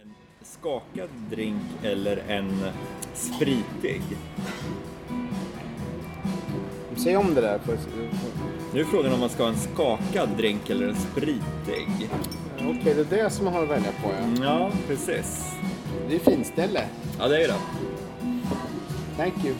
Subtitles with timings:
[0.00, 2.64] En skakad drink eller en
[3.14, 4.02] spritig?
[6.96, 7.60] Säg om det där.
[8.72, 12.10] Nu är frågan om man ska ha en skakad drink eller en spritig.
[12.56, 14.44] Okej, det är det som man har att välja på ja.
[14.44, 15.54] Ja, precis.
[16.08, 16.80] Det är finställe.
[17.18, 17.83] Ja, det är det.
[19.16, 19.54] Thank you.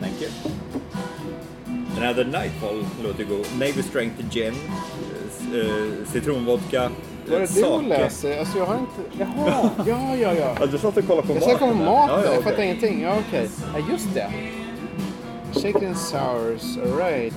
[0.00, 0.28] Thank you.
[2.14, 3.46] The Nightfall låter god.
[3.58, 4.54] Navy Strength Gin,
[5.54, 6.90] eh, citronvodka,
[7.26, 7.46] Vad är
[7.80, 8.38] det du läser?
[8.40, 9.18] Alltså jag har inte...
[9.18, 10.56] Jaha, ja, ja, ja.
[10.60, 11.50] Ja, du satt och kollade på Jag maten.
[11.58, 12.42] snackar om maten, Ja, ja, jag okej.
[12.42, 13.02] fattar ingenting.
[13.02, 13.48] Ja, okej.
[13.74, 14.30] Ja, just det.
[15.54, 17.34] Shaken and sours, alright.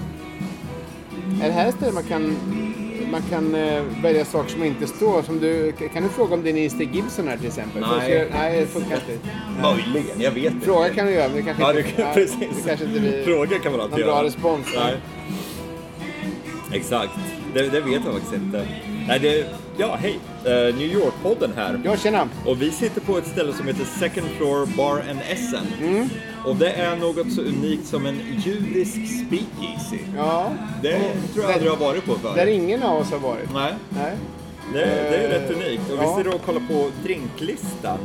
[1.41, 2.37] Är det här ett ställe man kan,
[3.11, 5.21] man kan eh, välja saker som inte står?
[5.21, 7.81] Som du, kan du fråga om det är Nils Stig Gibson här till exempel?
[7.97, 8.27] Nej.
[8.33, 9.27] Nej, det funkar inte.
[9.61, 10.65] Möjligen, jag vet inte.
[10.65, 12.39] Fråga kan du göra, men det kanske Ja, inte, kan, precis.
[12.39, 14.23] det kanske inte blir Fråga kan man alltid någon bra göra.
[14.27, 14.67] respons.
[14.75, 14.95] Nej.
[16.73, 17.11] Exakt,
[17.53, 18.67] det, det vet jag faktiskt inte.
[19.07, 19.45] Nej, det,
[19.77, 20.19] ja, hej!
[20.45, 21.81] Eh, New York-podden här.
[21.85, 22.29] Ja, tjena.
[22.45, 25.65] Och vi sitter på ett ställe som heter Second Floor Bar and Essen.
[25.81, 26.09] Mm.
[26.45, 29.99] Och det är något så unikt som en judisk speakeasy.
[30.17, 30.51] Ja.
[30.81, 30.99] Det
[31.33, 32.35] tror jag aldrig har varit på förut.
[32.35, 33.53] Där ingen av oss har varit.
[33.53, 34.13] Nej, Nej.
[34.73, 35.91] det, det är Eh, rätt unikt.
[35.91, 36.17] Och vi ja.
[36.17, 37.97] sitter och kollar på drinklistan.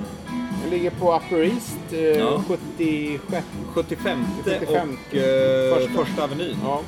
[0.63, 2.43] Den ligger på Upper East, eh, Ja.
[2.49, 3.45] 76.
[3.75, 4.99] 75 75.
[5.11, 6.05] och eh, Första.
[6.05, 6.57] första avenyn.
[6.65, 6.81] Ja.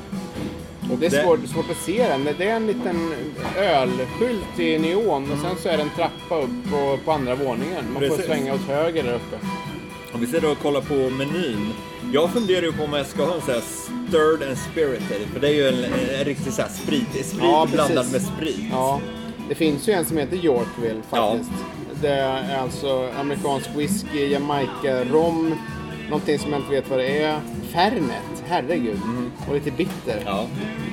[0.91, 2.27] Och Det är svårt, svårt att se den.
[2.37, 3.13] Det är en liten
[3.57, 7.85] ölskylt i neon och sen så är det en trappa upp på, på andra våningen.
[7.93, 8.25] Man får Precis.
[8.25, 9.35] svänga åt höger där uppe.
[10.13, 11.73] Och vi sitter och kollar på menyn.
[12.13, 15.27] Jag funderar ju på om jag ska ha en sån här stirred and spirited.
[15.33, 15.83] För det är ju en,
[16.19, 18.65] en riktig så här sprit, sprit Ja, blandad med sprit.
[18.71, 18.99] Ja,
[19.49, 21.51] det finns ju en som heter Yorkville faktiskt.
[22.01, 25.55] Det är alltså amerikansk whisky, Jamaica, rom,
[26.09, 27.39] någonting som jag inte vet vad det är.
[27.73, 28.99] Fernet, herregud.
[29.47, 30.13] Och lite bitter.
[30.13, 30.23] Mm.
[30.27, 30.47] Ja,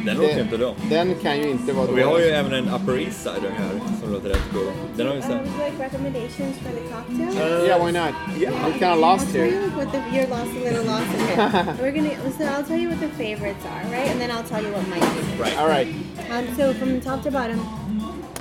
[0.06, 0.74] den låter ju inte dum.
[0.90, 2.38] Den kan ju inte vara Och vi har ju dålig.
[2.38, 4.72] även en Upper East Sider här som låter rätt god.
[4.96, 5.36] Den har vi Uh, sett.
[5.36, 7.66] you like recommendations for the cocktail?
[7.66, 8.12] Yeah, why not?
[8.40, 8.66] Yeah.
[8.66, 9.46] We kind of lost here.
[9.46, 11.74] you what the you're lost a little lost in here.
[11.82, 14.08] We're gonna so I'll tell you what the favorites are, right?
[14.10, 15.38] And then I'll tell you what my favorite.
[15.44, 15.58] Right.
[15.58, 15.88] All right.
[16.30, 17.58] Um, so from top to bottom,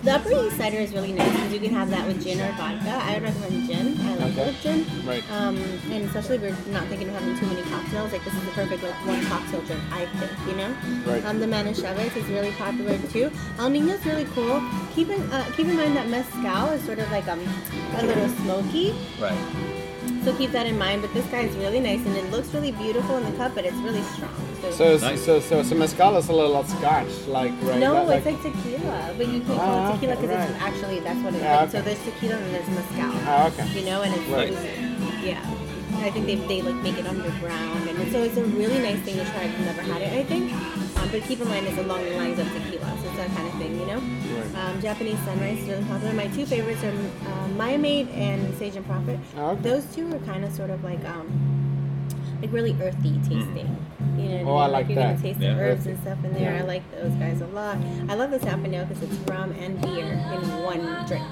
[0.04, 2.52] the Upper East Cider is really nice because you can have that with gin or
[2.54, 2.90] vodka.
[2.90, 4.00] I would recommend gin.
[4.02, 4.42] I like Okay.
[4.42, 4.86] it with gin.
[5.06, 5.24] Right.
[5.32, 5.58] Um,
[5.92, 8.52] and especially if you're not thinking of having too many cocktails, like this is the
[8.52, 10.32] perfect like one cocktail drink, I think.
[10.48, 10.76] You know.
[11.06, 11.24] Right.
[11.26, 13.32] Um, the Manischewitz is really popular too.
[13.60, 14.62] El Nino's really cool.
[14.96, 17.40] Keep in uh, keep in mind that mezcal is sort of like um
[17.98, 18.96] a little smoky.
[19.20, 19.38] Right.
[20.24, 21.02] So keep that in mind.
[21.02, 23.66] But this guy is really nice and it looks really beautiful in the cup, but
[23.66, 24.34] it's really strong.
[24.70, 25.26] So, Nice.
[25.26, 27.80] so, so, so mezcal is a little like scotch, like, right?
[27.80, 30.50] no, Like- it's like tequila, but you can't call it tequila because right.
[30.50, 31.44] it's actually that's what it is.
[31.46, 31.82] Ah, So okay.
[31.82, 33.12] there's tequila and there's mezcal.
[33.26, 33.68] Ah, okay.
[33.80, 34.54] You know, and it's Right.
[35.24, 35.42] yeah.
[36.04, 39.18] I think they, they like make it underground, and so it's a really nice thing
[39.18, 40.12] to try if you've never had it.
[40.14, 40.52] I think,
[40.98, 43.48] um, but keep in mind it's along the lines of tequila, so it's that kind
[43.48, 44.00] of thing, you know.
[44.00, 44.66] Right.
[44.66, 46.14] Um, Japanese sunrise is really popular.
[46.14, 49.20] My two favorites are uh, Maya Maid and Sage and Prophet.
[49.38, 49.62] Ah, okay.
[49.62, 51.28] Those two are kind of sort of like um,
[52.42, 53.70] like really earthy tasting.
[54.18, 54.72] You know, Oh, I mean?
[54.74, 55.16] like you're that.
[55.16, 55.54] gonna taste Yeah.
[55.54, 56.54] the herbs and stuff in there.
[56.54, 56.62] Yeah.
[56.62, 57.78] I like those guys a lot.
[58.10, 61.24] I love the Sapano because it's rum and beer in one drink,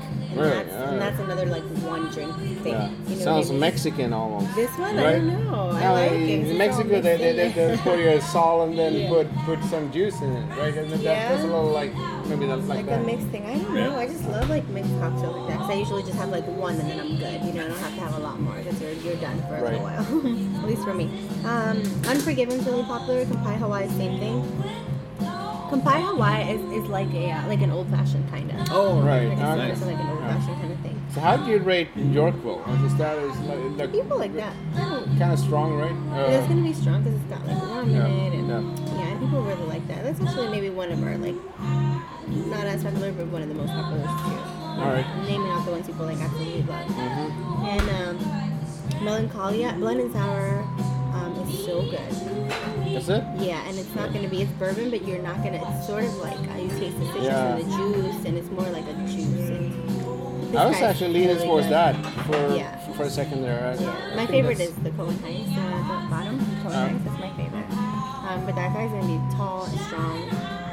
[0.44, 0.94] and that's Alright.
[0.94, 2.73] and that's another like one drink thing.
[2.73, 2.89] Yeah.
[3.07, 4.55] You know, Sounds Mexican almost.
[4.55, 5.05] This one, Right?
[5.07, 5.69] I don't know.
[5.72, 6.51] I like in it.
[6.51, 9.09] All Mexico, they, they, in they, they pour your salt and then Yeah.
[9.09, 10.73] put put some juice in it, right?
[10.75, 11.29] And that, Yeah.
[11.29, 11.94] that's a little like
[12.27, 13.01] maybe that's like, like that.
[13.01, 13.45] a mixed thing.
[13.45, 13.95] I don't know.
[13.97, 16.75] I just love like mixed cocktails like that because I usually just have like one
[16.75, 17.41] and then I'm good.
[17.45, 19.56] You know, I don't have to have a lot more because you're, you're done for
[19.57, 20.00] a little while.
[20.63, 21.06] At least for me.
[21.45, 21.77] Um,
[22.07, 23.25] Unforgiven's really popular.
[23.25, 24.88] Kampai Hawaii, same thing.
[25.69, 28.68] Kampai Hawaii is, is like a uh, like an old fashioned kind of.
[28.72, 29.28] Oh, Right.
[29.30, 29.75] Like, it's okay.
[29.75, 31.02] sort like an old fashioned kind of thing.
[31.13, 32.63] So how do you rate Yorkville?
[32.85, 34.53] Is that is like, like People like that.
[35.19, 35.91] Kind of strong, right?
[36.18, 38.62] Uh, it's gonna be strong because it's got like rum Yeah, in it, and yeah.
[38.97, 39.07] yeah.
[39.09, 40.03] and people really like that.
[40.03, 41.35] That's actually maybe one of our like
[42.50, 44.81] not as popular, but one of the most popular too.
[44.81, 45.06] all right.
[45.28, 46.88] Naming out the ones people like absolutely love.
[46.88, 47.66] Mm-hmm.
[47.66, 50.66] And um, Melancholia, blend and sour,
[51.50, 52.00] so good.
[52.94, 53.24] That's it.
[53.38, 55.62] Yeah, and it's not gonna be it's bourbon, but you're not gonna.
[55.78, 57.56] It's sort of like uh, you taste the citrus Yeah.
[57.56, 59.50] and the juice, and it's more like a juice.
[59.50, 61.74] And I was guy's actually leaning really towards good.
[61.74, 62.75] that for Yeah.
[62.94, 63.60] for a second there.
[63.68, 66.40] I- I Yeah, my think favorite that's- is the Cohen Heights, uh, the bottom.
[66.63, 66.88] Cohen Uh.
[66.90, 67.69] Heights, that's my favorite.
[68.30, 70.18] Um, but that guy's gonna be tall and strong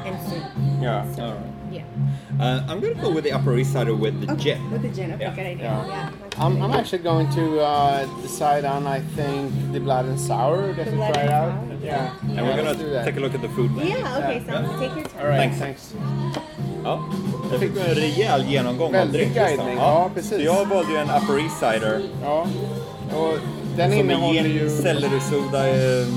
[0.05, 0.43] and sweet.
[0.81, 1.05] Yeah.
[1.13, 1.53] So, All right.
[1.77, 2.43] Yeah.
[2.43, 4.59] Uh, I'm gonna go with the Upper East Sider with the gin.
[4.71, 5.35] With the gin, okay, Yeah.
[5.35, 5.63] good idea.
[5.65, 5.87] Yeah.
[5.87, 6.45] Yeah.
[6.45, 6.61] I'm.
[6.63, 10.73] I'm actually going to uh, decide on I think the blood and sour.
[10.73, 11.51] To blood try it and out.
[11.53, 11.77] sour?
[11.83, 12.09] Yeah.
[12.21, 13.05] And Yeah, we're let's do gonna that.
[13.05, 13.89] take a look at the food menu.
[13.89, 14.53] Yeah, okay, Yeah.
[14.53, 15.21] sounds take your time.
[15.21, 15.39] All right.
[15.39, 15.57] Thanks.
[15.59, 15.93] Thanks.
[16.83, 16.99] Ja,
[17.51, 20.31] där fick en rejäl genomgång av guidning, ja, precis.
[20.37, 22.01] Så jag valde ju en Upper East Cider.
[22.23, 22.45] Ja.
[23.17, 23.37] Och
[23.77, 26.07] Den som innehåller är ju- sellerisoda, eh,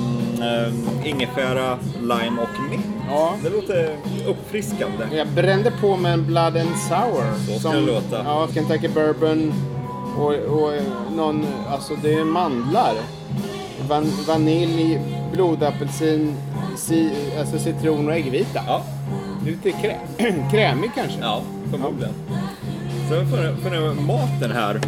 [0.64, 0.72] eh,
[1.10, 2.86] ingefära, lime och mint.
[3.10, 3.34] Ja.
[3.42, 3.96] Det låter
[4.26, 5.04] uppfriskande.
[5.16, 7.24] Jag brände på med en Blood and Sour.
[7.54, 8.24] Så ska det låta.
[8.24, 9.52] Ja, Kentucky Bourbon
[10.18, 10.72] och, och
[11.16, 12.94] någon, alltså det är mandlar.
[13.88, 15.00] Van, vanilj,
[15.32, 16.34] blodapelsin,
[16.76, 18.60] ci, alltså citron och äggvita.
[18.66, 18.82] Ja,
[19.46, 19.96] Lite krä,
[20.50, 21.18] krämig kanske.
[21.20, 22.14] ja förmodligen.
[23.08, 24.80] Så jag funderar- på maten här.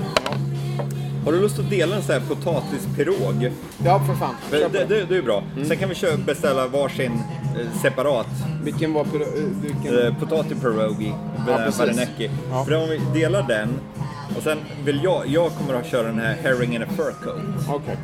[1.25, 3.51] Har du lust att dela en sån här potatispirog?
[3.85, 4.35] Ja, för fan.
[4.51, 5.17] Det, det, det.
[5.17, 5.43] är bra.
[5.69, 7.23] Sen kan vi köra, beställa varsin
[7.83, 8.27] separat
[8.65, 9.01] Vilken var...
[9.01, 9.09] eh,
[9.63, 9.99] Vilken?
[9.99, 10.15] eh,
[11.47, 11.59] Ja,
[12.51, 12.65] ja.
[12.65, 13.69] För om vi delar den
[14.37, 17.41] och sen vill jag, jag kommer att köra den här herring in a fur coat.
[17.69, 17.97] Okej.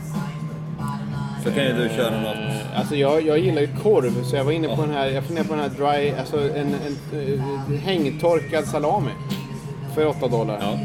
[1.45, 2.37] Så kan ju du köra något.
[2.77, 4.87] Alltså jag, jag gillar ju korv, så jag var inne på Ja.
[4.87, 5.69] den här, jag funderar på den här
[6.01, 9.11] dry, alltså en, en, eh, hängtorkad salami.
[9.95, 10.59] För 8 dollar.
[10.61, 10.79] Ja,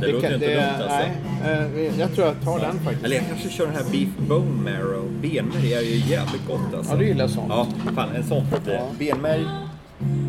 [0.00, 0.98] det, låter inte dumt alltså.
[1.44, 3.04] Nej, eh, jag tror jag tar den faktiskt.
[3.04, 5.10] Eller jag kanske kör den här beef bone marrow.
[5.22, 6.92] Benmärg är ju jävligt gott alltså.
[6.92, 7.46] Ja, du gillar sånt.
[7.48, 8.74] Ja, fan en sån får det.
[8.74, 8.86] Ja.
[8.98, 9.46] Benmärg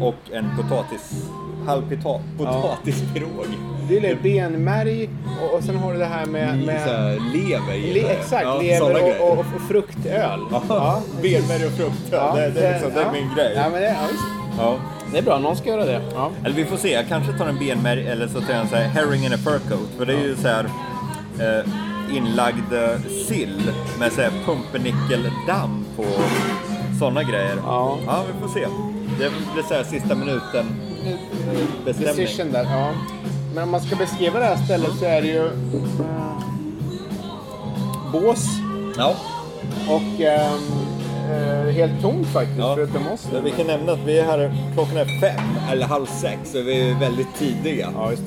[0.01, 1.29] och en potatis,
[1.65, 3.47] halvpita, potatispirog.
[3.87, 5.09] Du gillar benmärg
[5.41, 6.59] och, och sen har du det här med...
[6.59, 10.39] Så med här, lever le, exakt, Ja, lever och, och, och fruktöl.
[10.51, 12.35] Ja, benmärg och fruktöl.
[12.35, 13.11] det, det, är liksom, det är ja.
[13.11, 13.53] min grej.
[13.55, 14.07] Ja, men det, ja.
[14.57, 14.77] Ja.
[15.11, 16.01] Det är bra, någon ska göra det.
[16.13, 16.31] Ja.
[16.45, 18.75] Eller vi får se, jag kanske tar en benmärg eller så tar jag en så
[18.75, 19.89] här herring in a fur coat.
[19.97, 20.65] För det är ju så här
[21.39, 26.05] eh, inlagd eh, sill med så här pumpernickeldamm på
[26.99, 27.55] sådana grejer.
[27.65, 27.97] Ja.
[28.05, 28.67] ja, vi får se.
[29.19, 30.65] Det blir så här sista minuten
[31.85, 32.15] bestämning.
[32.15, 32.91] Decision där, ja.
[33.53, 35.45] Men om man ska beskriva det här stället så är det ju...
[35.45, 36.37] eh,
[38.11, 38.45] bås
[38.97, 39.15] Ja,
[39.89, 40.86] och ehm,
[41.31, 42.73] eh, helt tomt faktiskt, ja.
[42.75, 43.27] förutom oss.
[43.43, 46.89] Vi kan nämna att vi är här, klockan är fem eller halv sex så vi
[46.89, 47.89] är väldigt tidiga.
[47.95, 48.23] Ja, just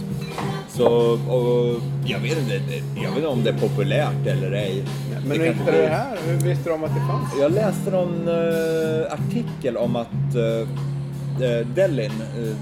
[0.69, 2.61] Så, och jag vet inte,
[2.95, 4.85] jag vet inte om det är populärt eller ej.
[5.27, 6.19] Men hur hittade du det här?
[6.27, 7.41] Hur visste du om att det fanns?
[7.41, 10.69] Jag läste någon eh, artikel om att uh,
[11.49, 12.57] Delin, eh,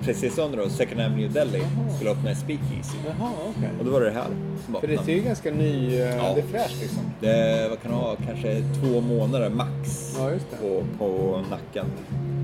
[0.00, 1.62] precis under oss, Second Avenue Deli,
[1.96, 2.96] skulle öppna en speakeasy.
[3.06, 3.68] Jaha, okej.
[3.78, 4.26] Och då var det det här
[4.66, 5.04] som För det öppnade.
[5.06, 5.94] ser ju ganska ny...
[6.00, 6.32] eh, Ja.
[6.34, 7.02] Det är fräscht liksom.
[7.20, 10.56] Det vad kan det ha, kanske två månader max Ja, just det.
[10.56, 11.86] på, på nacken.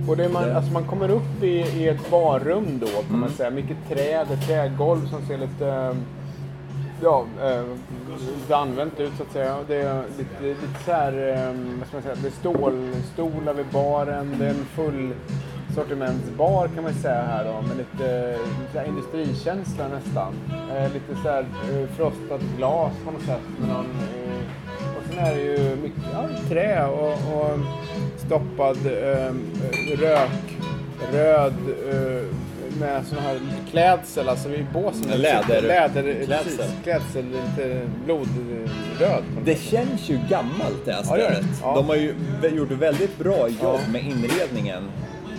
[0.09, 3.21] Och det är man, alltså man kommer upp i, i ett barrum då kan Mm.
[3.21, 3.51] man säga.
[3.51, 5.67] Mycket träd, ett trägolv som ser lite...
[5.69, 5.93] eh,
[7.03, 7.63] Ja, eh,
[8.41, 9.57] lite använt ut så att säga.
[9.69, 13.67] Det är lite, lite så här, eh, vad ska man säga, det är stålstolar vid
[13.73, 14.37] baren.
[14.39, 15.13] Det är en full
[15.75, 17.63] sortimentsbar kan man säga här då.
[17.69, 20.35] Med lite, lite industrikänsla nästan.
[20.77, 21.41] Eh, lite så här
[21.73, 23.41] eh, frostat glas på något sätt.
[23.61, 27.59] Med någon, eh, och sen är det ju mycket ja, trä och, och
[28.27, 29.33] stoppad eh,
[29.99, 30.57] rök,
[31.13, 31.55] röd
[31.93, 32.23] eh,
[32.81, 33.41] med sån här
[33.71, 35.11] klädsel, alltså vid båsen.
[35.21, 36.57] Läder- Läder, klädsel.
[36.57, 36.73] precis.
[36.83, 39.23] Klädsel, lite blodröd.
[39.45, 41.47] Det känns ju gammalt det här Ja, stället.
[41.63, 41.75] Ja.
[41.75, 42.15] De har ju
[42.57, 43.79] gjort väldigt bra jobb Ja.
[43.93, 44.83] med inredningen.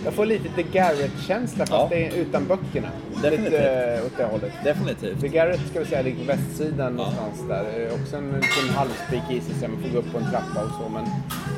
[0.04, 1.86] Jag får lite The Garrett-känsla fast Ja.
[1.90, 2.88] det är utan böckerna.
[3.22, 3.52] Definitivt.
[3.52, 4.52] Lite åt det hållet.
[4.64, 5.20] Definitivt.
[5.20, 7.04] The Garrett ska vi säga ligger på västsidan Ja.
[7.04, 7.90] någonstans där.
[8.02, 10.88] Också en liten halvspik i sig man får gå upp på en trappa och så.
[10.88, 11.04] Men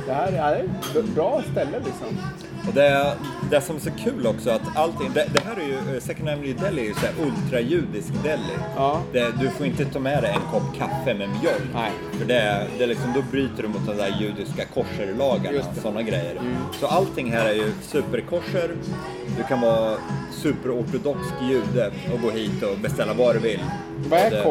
[0.06, 0.64] det här är
[0.98, 2.18] ett bra ställe liksom.
[2.68, 3.16] Och det,
[3.50, 6.28] det som är så kul också att allting, det, det här är ju, eh, Second
[6.28, 8.56] Avenue Deli är ju så här ultrajudisk deli.
[8.76, 9.02] Ja.
[9.12, 11.70] Det, du får inte ta med dig en kopp kaffe med mjölk.
[11.74, 11.92] Nej.
[12.12, 15.60] För det, det liksom, då bryter du mot de där judiska korserlagarna.
[15.60, 15.74] Mm.
[15.82, 16.40] sådana grejer.
[16.80, 18.70] Så allting här är ju superkorser.
[19.36, 19.96] Du kan vara
[20.30, 21.18] superortodox
[21.50, 23.60] jude och gå hit och beställa vad du vill.
[24.08, 24.42] Vad är Det-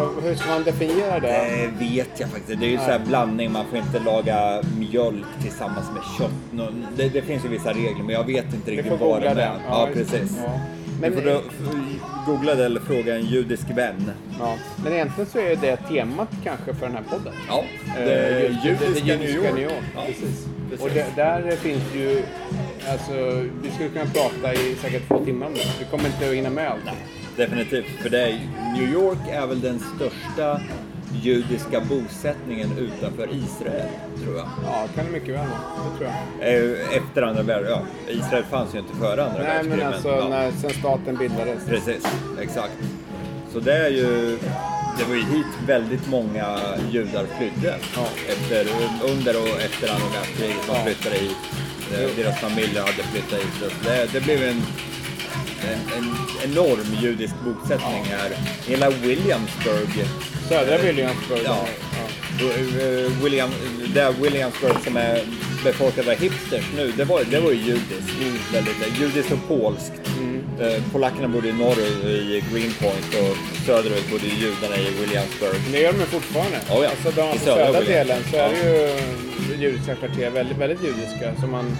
[0.00, 1.28] och Hur ska man definiera det?
[1.28, 2.60] det vet jag faktiskt.
[2.60, 3.52] Det är ju så här blandning.
[3.52, 6.68] Man får inte laga mjölk tillsammans med kött.
[6.96, 9.28] Det, det finns ju vissa regler, men jag vet inte riktigt vad det.
[9.28, 9.50] är.
[9.68, 10.38] Ja, just- precis.
[10.44, 10.60] Ja.
[11.00, 11.40] Men, du får då
[12.26, 14.10] googla det eller fråga en judisk vän.
[14.40, 14.54] ja.
[14.84, 17.32] Men egentligen så är det temat kanske för den här podden.
[17.48, 19.54] Ja, Eh, det det, judiska, det New York.
[19.54, 19.72] New York.
[19.94, 20.46] Ja, Precis.
[20.80, 22.22] Och det, där finns ju,
[22.90, 23.12] alltså
[23.62, 25.60] vi skulle kunna prata i säkert två timmar om det.
[25.78, 26.82] Vi kommer inte att hinna med allt.
[27.36, 28.38] Definitivt, för det är,
[28.74, 30.60] New York är väl den största
[31.22, 33.88] judiska bosättningen utanför Israel,
[34.24, 34.46] tror jag.
[34.64, 35.46] Ja, kan det mycket väl.
[35.46, 36.10] Det tror
[36.40, 36.54] jag.
[36.54, 39.78] Eh, Efter andra världskriget, ja, Israel fanns ju inte före andra Nej, världskriget.
[39.78, 40.28] men alltså ja.
[40.28, 41.64] när, sen staten bildades.
[41.66, 42.06] Precis,
[42.42, 42.72] exakt.
[43.52, 44.38] Så det är ju,
[44.98, 46.58] det var ju hit väldigt många
[46.92, 47.76] judar flydde.
[47.96, 48.06] Ja.
[48.28, 48.66] Efter,
[49.10, 50.56] under och efter andra världskriget.
[50.66, 50.84] De Ja.
[50.84, 51.36] flyttade hit.
[51.94, 53.52] Eh, Deras familjer hade flyttat hit.
[53.60, 54.62] Så det, det blev en,
[55.70, 56.14] en, en
[56.50, 58.30] enorm judisk bosättning här.
[58.66, 60.04] Hela Williamsburg.
[60.48, 61.40] Södra Williamsburg.
[61.44, 61.66] Ja.
[62.36, 63.50] Och, eh, William,
[63.94, 65.20] där Williamsburg som är
[65.64, 68.10] befolkat av hipsters nu, det var, det var ju judiskt.
[68.52, 69.92] Väldigt, judiskt och polskt.
[70.60, 73.36] Eh, polackerna bodde i norr i Greenpoint och
[73.66, 75.60] söderut bodde judarna i Williamsburg.
[75.72, 76.56] Det gör de fortfarande.
[76.70, 76.90] Oh ja.
[76.90, 81.50] Alltså de, I södra delen så är det ju judiska kvarter, väldigt, väldigt judiska, som
[81.50, 81.76] man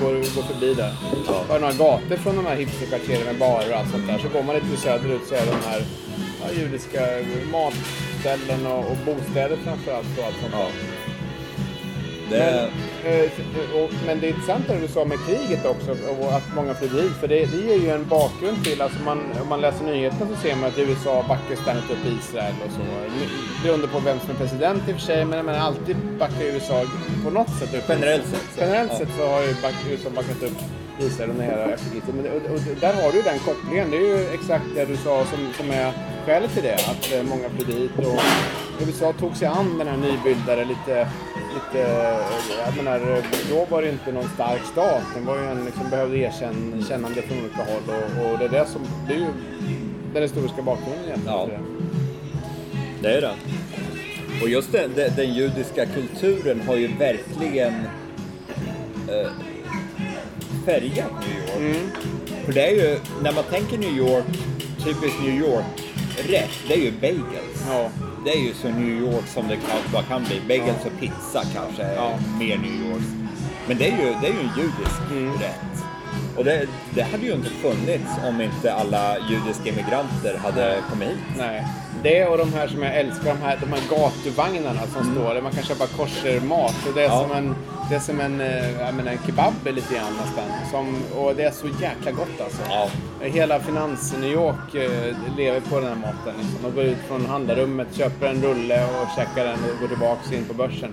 [0.00, 0.92] går, går, förbi där.
[1.26, 1.44] Ja.
[1.48, 4.18] Bara några gator från de här hipsterkvarteren med barer och allt sånt där.
[4.18, 5.82] Så går man lite söderut så är de här
[6.40, 7.00] ja, judiska
[7.52, 10.68] matställen och, och bostäder framförallt och allt sånt Ja.
[12.30, 12.38] där.
[12.38, 12.87] Det, Men,
[14.06, 17.12] men det är intressant det du sa med kriget också och att många flydde hit.
[17.20, 20.36] För det, det ger ju en bakgrund till, alltså man, om man läser nyheterna så
[20.42, 22.80] ser man att USA backar ständigt upp Israel och så.
[23.62, 26.84] Beroende på vem som är president i och för sig, men, men alltid backar USA
[27.24, 28.60] på något sätt upp Generellt sett, så.
[28.60, 30.58] Generellt sett så har ju back, USA backat upp
[31.00, 32.08] Israel under hela efterkriget.
[32.08, 33.90] Och, och där har du den kopplingen.
[33.90, 35.92] Det är ju exakt det du sa som, som är
[36.26, 36.74] skälet till det.
[36.74, 38.20] Att eh, många flydde hit och
[38.86, 41.08] USA tog sig an den här nybildade lite
[41.58, 42.20] lite, eh,
[42.66, 45.02] jag menar, då var det inte någon stark stat.
[45.14, 48.66] Den var ju en, liksom, behövde erkännande från olika håll och, och det är det
[48.66, 49.26] som, det är ju
[50.14, 51.38] den historiska bakgrunden egentligen.
[51.38, 51.48] Ja.
[53.02, 53.16] det.
[53.16, 53.34] är det.
[54.42, 57.74] Och just den, den, den judiska kulturen har ju verkligen
[59.08, 59.30] eh,
[60.66, 61.96] färgat New York.
[62.44, 64.24] För det är ju, när man tänker New York,
[64.84, 67.64] typiskt New York-rätt, det är ju bagels.
[67.68, 67.90] Ja.
[68.24, 70.40] Det är ju så New York som det kan, bara kan bli.
[70.48, 72.18] Bagels och pizza kanske är Ja.
[72.38, 73.02] mer New York.
[73.68, 75.32] Men det är ju, det är ju en judisk Mm.
[75.32, 75.84] rätt.
[76.36, 81.18] Och det, det hade ju inte funnits om inte alla judiska immigranter hade kommit hit.
[81.38, 81.66] Nej.
[82.02, 85.42] Det och de här som jag älskar, de här, de här gatuvagnarna som står där
[85.42, 86.74] man kan köpa koshermat.
[86.88, 87.22] Och det är Ja.
[87.22, 87.54] som en,
[87.90, 90.44] det är som en, eh, jag menar, en kebab lite grann nästan.
[90.70, 92.62] Som, och det är så jäkla gott alltså.
[92.68, 92.88] Ja.
[93.20, 96.34] Hela finans-New York eh, lever på den här maten.
[96.40, 96.58] Liksom.
[96.62, 100.44] De går ut från handlarummet, köper en rulle och käkar den och går tillbaka in
[100.44, 100.90] på börsen.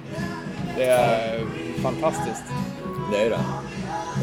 [0.78, 1.40] Det är
[1.84, 2.44] fantastiskt.
[3.12, 3.40] Det är det.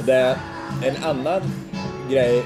[0.06, 0.36] Det är
[0.82, 1.42] en annan
[2.10, 2.42] grej.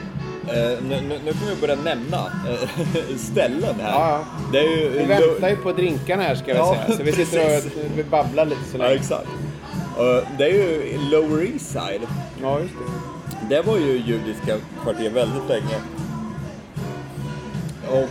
[0.48, 2.16] Eh, nu, nu, nu kommer vi börja nämna
[2.48, 3.92] eh, ställen här.
[3.92, 4.60] Ja, ja.
[4.60, 4.88] Ju...
[4.88, 6.96] Vi väntar ju på drinkarna här ska Ja, säga.
[6.98, 7.72] Så vi sitter precis.
[7.76, 8.94] och vi babblar lite så Ja, länge.
[8.94, 9.28] exakt.
[9.96, 12.00] Och det är ju Lower East Side.
[12.42, 13.54] Ja, just det.
[13.56, 15.76] Det var ju judiska kvarter väldigt länge.
[17.90, 18.08] Och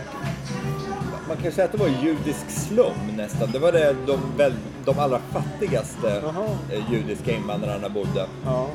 [1.28, 3.48] man kan säga att det var judisk slum nästan.
[3.52, 4.18] Det var det de,
[4.84, 6.46] de allra fattigaste Jaha.
[6.72, 8.26] eh, judiska invandrarna bodde.
[8.44, 8.66] Ja.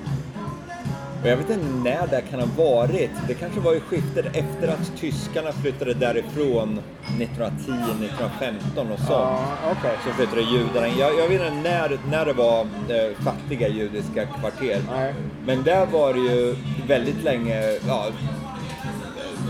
[1.21, 3.11] Och jag vet inte när det kan ha varit.
[3.27, 6.79] Det kanske var i skiftet efter att tyskarna flyttade därifrån
[7.19, 9.13] 1910, 1915 och så.
[9.13, 9.97] Ja, okej.
[10.05, 10.87] Så flyttade judarna.
[10.87, 14.81] Jag, jag vet inte när, när det var eh, fattiga judiska kvarter.
[14.91, 15.13] Nej.
[15.45, 16.55] Men där var det ju
[16.87, 18.05] väldigt länge ja,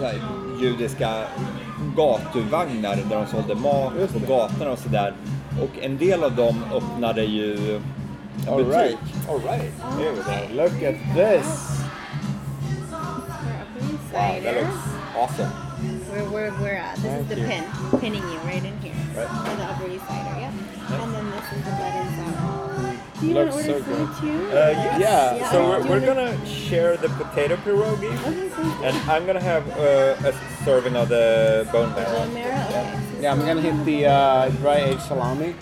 [0.01, 0.22] här,
[0.62, 1.24] judiska
[1.96, 5.13] gatuvagnar där de sålde mat på gatorna och sådär.
[5.62, 7.82] Och en del av dem öppnade ju
[8.48, 8.72] All butik.
[8.74, 8.98] right.
[9.30, 9.72] All right.
[9.98, 10.48] Here we go.
[10.54, 11.46] Look at this.
[14.12, 15.50] Wow, that looks awesome.
[16.12, 16.96] Where, where, where at?
[16.98, 17.48] This Thank is the you.
[17.48, 18.94] pin, pinning you right in here.
[19.16, 19.28] Right.
[19.28, 20.52] For the Upper East Sider, yep.
[21.02, 23.00] And then this is the blood and.
[23.22, 24.20] Do you Looks want to order so food good.
[24.20, 24.48] too?
[24.52, 25.00] Uh, yes.
[25.00, 25.52] Yeah.
[25.52, 25.80] So Yeah.
[25.80, 30.34] we're, we're gonna share the potato pierogi, Okay, and I'm gonna have uh, a
[30.66, 32.20] serving of the bone marrow.
[32.26, 32.68] Bone marrow?
[32.68, 33.22] Okay.
[33.22, 35.56] Yeah, I'm gonna hit the uh, dry aged salami.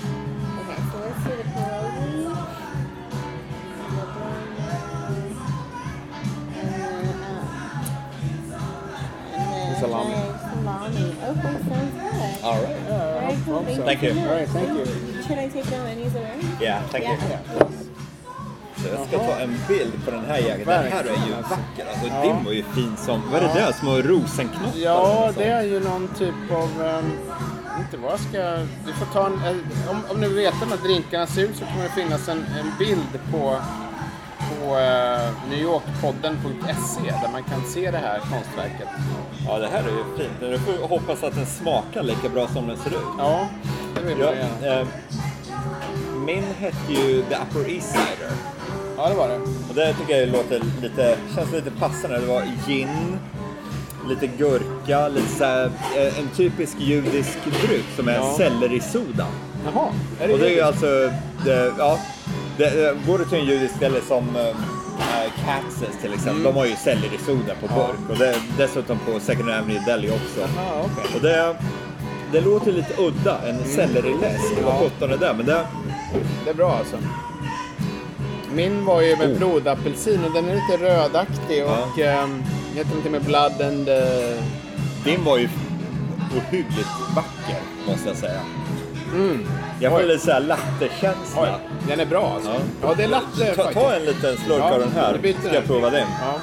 [13.76, 13.86] Thank so.
[13.86, 14.12] Thank you.
[14.22, 14.86] All right, thank you.
[15.24, 16.36] Should I take the menus away?
[16.62, 17.12] Yeah, thank you.
[17.12, 17.40] Yeah.
[17.56, 17.68] Yeah.
[18.78, 20.66] Så jag ska ta en bild på den här jäkeln.
[20.66, 21.86] Den här är ju vacker.
[21.92, 22.22] Alltså, Ja.
[22.22, 23.22] Din var ju fin som...
[23.32, 23.72] Vad är det där?
[23.72, 24.72] Små rosenknoppar?
[24.76, 26.70] Ja, eller det är ju någon typ av...
[27.00, 27.12] Um,
[27.80, 28.58] inte vad jag ska...
[28.86, 29.34] Du får ta en...
[29.34, 31.90] eh, Om, om ni vill veta hur de här drinkarna ser ut så kommer det
[31.90, 33.58] finnas en, en bild på,
[34.60, 38.88] på uh, newyorkpodden.se där man kan se det här konstverket.
[39.48, 40.34] Ja, det här är ju fint.
[40.40, 43.06] Du får hoppas att den smakar lika bra som den ser ut.
[43.18, 43.48] Ja,
[43.96, 44.80] det vill Ja, man gärna.
[44.82, 44.88] eh,
[46.26, 48.32] min hette ju The Upper East Sider.
[48.98, 49.36] Ja, det var det.
[49.70, 52.20] Och det tycker jag låter lite, känns lite passande.
[52.20, 53.20] Det var gin,
[54.10, 55.66] lite gurka, lite så här,
[55.98, 58.34] eh, en typisk judisk dryck som är Ja.
[58.38, 59.28] sellerisoda.
[59.66, 59.88] Jaha,
[60.22, 61.12] är det Och det är ju alltså,
[61.46, 62.00] det, ja,
[62.60, 64.56] det, går du till en judisk ställe som äh,
[65.46, 67.78] Katz's till exempel, de har ju sellerisoda på Mm.
[67.80, 67.88] Ja.
[67.88, 70.40] burk och det, dessutom på Second Avenue Deli också.
[70.56, 71.16] Jaha, okej.
[71.16, 71.56] Och det,
[72.32, 74.84] det låter lite udda, en selleriläsk, vad Mm.
[74.84, 75.34] Sjutton är det?
[75.38, 75.66] Men det,
[76.46, 76.98] Det är bra alltså.
[78.54, 79.38] Min var ju med Oh.
[79.38, 82.24] blodapelsin och den är lite rödaktig och Ja.
[82.24, 82.44] um,
[82.76, 83.90] heter någonting med blood and...
[83.90, 84.44] Uh,
[85.06, 85.50] din var ju
[86.38, 88.42] ohyggligt vacker, måste jag säga.
[89.14, 89.48] Mm.
[89.80, 91.42] Jag får lite såhär lattekänsla.
[91.42, 91.50] Oj,
[91.88, 92.50] den är bra alltså.
[92.50, 95.42] Ja, ja det är latte ta, ta en liten slurk ja, av den här, så
[95.48, 96.08] ska jag prova den.
[96.22, 96.40] Ja.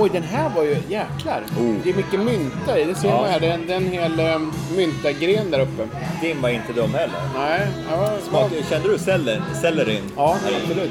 [0.00, 0.76] Oj, den här var ju...
[0.88, 1.42] Jäklar!
[1.58, 1.74] Oh.
[1.84, 2.84] Det är mycket mynta i.
[2.84, 3.20] Det ser ja.
[3.20, 3.40] man här.
[3.40, 5.88] Det är, en, hel um, myntagren där uppe.
[6.20, 7.20] Din var inte dum heller.
[7.34, 7.66] Nej.
[7.90, 8.62] Ja, Smak, var...
[8.70, 10.02] Kände du sellerin?
[10.16, 10.90] Ja, absolut.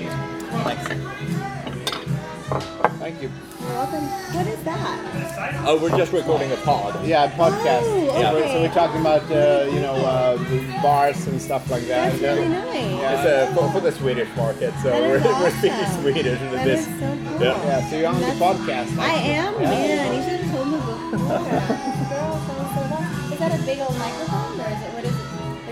[3.00, 3.47] Thank you.
[3.68, 4.06] Welcome.
[4.34, 5.64] What is that?
[5.68, 7.06] Oh, we're just recording a pod.
[7.06, 7.82] Yeah, podcast.
[7.84, 10.38] Oh, Yeah, so we're talking about uh, you know uh,
[10.82, 12.12] bars and stuff like that.
[12.12, 12.74] That's really nice.
[12.92, 13.14] Yeah.
[13.14, 15.60] It's uh, for, for the Swedish market, so That is we're, we're awesome.
[15.60, 16.88] speaking Swedish with That this.
[16.88, 17.42] is so cool.
[17.42, 17.66] Yeah.
[17.66, 18.98] Yeah, so you're on the That's- podcast.
[18.98, 19.70] I am, Yeah.
[19.70, 20.16] man.
[20.16, 21.08] You should have told me before.
[21.18, 23.34] Girl, sounds so awesome.
[23.34, 24.57] Is that a big old microphone,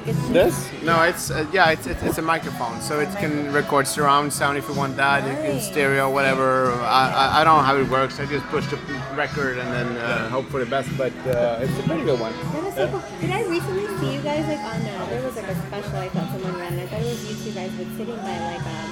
[0.05, 0.69] Like it's This?
[0.83, 4.57] No, it's uh, yeah, it's, it's it's a microphone, so it can record surround sound
[4.57, 6.71] if you want that, you can stereo, whatever.
[6.74, 8.19] I, I, I don't know how it works.
[8.19, 8.77] I just push the
[9.15, 12.33] record and then uh, hope for the best, but uh, it's a pretty good one.
[12.53, 13.03] That is so cool.
[13.19, 16.09] Did I recently see you guys like on uh, there was like a special I
[16.09, 16.79] thought someone ran.
[16.79, 18.91] I thought it was you two guys but sitting by like um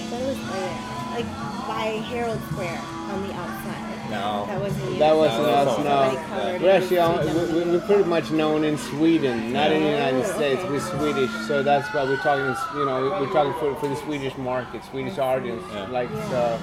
[0.00, 1.30] I thought it was like, like
[1.68, 3.89] by Herald Square on the outside.
[4.10, 4.44] No.
[4.46, 4.98] That wasn't you.
[4.98, 6.64] That wasn't No, us, that's no.
[6.66, 10.26] We're actually with we, we- we're pretty much known in Sweden, not in the United
[10.26, 10.60] States.
[10.62, 10.70] okay.
[10.70, 12.54] We're Swedish, so that's why we're talking.
[12.78, 15.86] You know, we're talking for, for the Swedish market, Swedish audience, Yeah.
[15.88, 16.10] like.
[16.10, 16.58] Uh,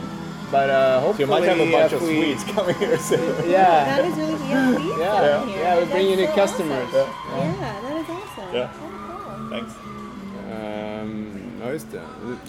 [0.49, 3.49] but uh, So hopefully, you might have a bunch of we, Swedes coming here soon.
[3.49, 5.59] Yeah, is really yeah, Yeah, down yeah, here.
[5.63, 6.87] yeah, we're bringing in so customers.
[6.93, 7.09] Awesome.
[7.37, 8.55] Yeah, that is awesome.
[8.55, 8.71] Yeah.
[8.79, 9.49] Cool.
[9.49, 9.73] Thanks.
[10.53, 11.36] um,
[11.67, 12.01] ja just det.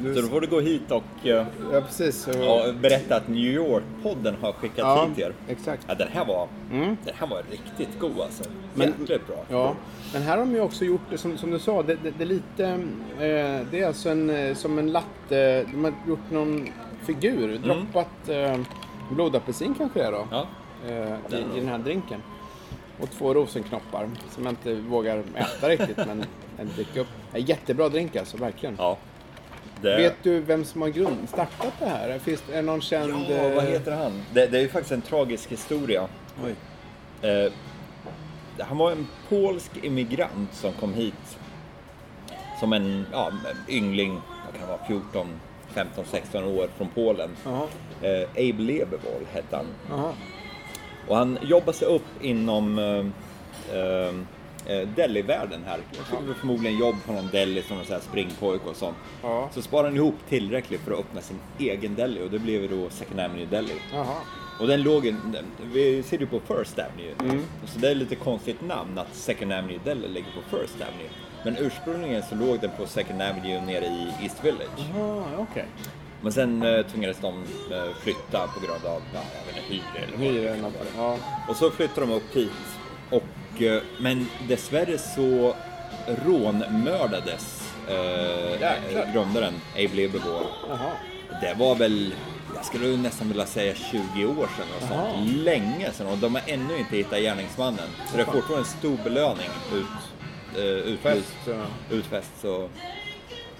[0.03, 2.29] Nu- Så då får du gå hit och eh, Ja, precis.
[2.41, 5.33] Ja, berätta att New York-podden har skickat Ja, hit er.
[5.49, 5.85] exakt.
[5.89, 8.45] Ja, den här var, den här var riktigt god alltså.
[8.75, 9.45] Men- Jäkligt bra.
[9.51, 9.75] Ja,
[10.13, 12.25] men här har de ju också gjort det som, som du sa, det, det, det
[12.25, 16.69] är lite, eh, det är alltså en, eh, som en latte, de har gjort någon
[17.07, 18.57] figur, droppat eh,
[19.11, 20.47] blodapelsin kanske det är då, Ja.
[20.89, 22.23] eh, i, i den här drinken.
[23.01, 26.25] Och två rosenknoppar som jag inte vågar äta riktigt men
[26.59, 27.07] en upp.
[27.33, 28.75] En jättebra drink alltså, verkligen.
[28.79, 28.99] ja.
[29.83, 32.19] Det, Vet du vem som har grund, startat det här?
[32.19, 33.27] Finns det någon känd...
[33.29, 34.23] Ja, vad eh, heter han?
[34.33, 36.09] Det, det är ju faktiskt en tragisk historia.
[37.23, 37.53] Eh,
[38.59, 41.39] han var en polsk immigrant som kom hit
[42.61, 43.33] som en ja,
[43.69, 45.27] yngling, vad kan vara, 14,
[45.75, 47.31] 15, 16 år från Polen.
[48.03, 49.67] Eh, Abe Leberwohl hette han.
[49.91, 50.13] jaha.
[51.09, 54.15] Och han jobbade sig upp inom eh,
[54.69, 55.79] eh, deli-världen här.
[55.97, 58.97] Jag fick väl förmodligen jobb på någon deli som en springpojk och sånt.
[59.23, 59.49] Ja.
[59.55, 62.91] Så sparade han ihop tillräckligt för att öppna sin egen deli och det blev då
[62.91, 63.75] Second Avenue Deli.
[63.93, 64.15] Jaha.
[64.61, 67.43] Och den låg, ju- den, vi ser ju på First Avenue.
[67.67, 71.09] Så det är lite konstigt namn att Second Avenue Deli ligger på First Avenue.
[71.45, 74.81] Men ursprungligen så låg den på Second Avenue nere i East Village.
[74.97, 75.65] Jaha, okej.
[76.21, 79.21] Men sen eh, tvingades de eh, flytta på grund av, ja,
[79.69, 80.79] hyror eller vad det.
[80.97, 81.17] Ja.
[81.49, 82.51] Och så flyttade de upp hit.
[83.11, 85.55] Och, eh, men dessvärre så
[86.27, 90.09] rånmördades eh, grundaren Abe.
[90.69, 90.91] Jaha.
[91.43, 92.15] Det var väl,
[92.55, 95.37] jag skulle nästan vilja säga 20 år sedan och sånt.
[95.37, 97.89] Länge sedan och de har ännu inte hittat gärningsmannen.
[98.11, 99.87] Så det är fortfarande en stor belöning ut,
[100.59, 100.93] eh,
[101.47, 101.53] ja.
[101.91, 102.31] utfäst.
[102.43, 102.69] Så